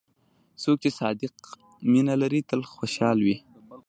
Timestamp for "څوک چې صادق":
0.61-1.35